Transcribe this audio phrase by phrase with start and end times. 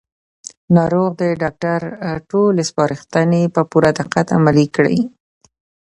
[0.75, 1.79] ناروغ د ډاکټر
[2.29, 4.97] ټولې سپارښتنې په پوره دقت عملي کړې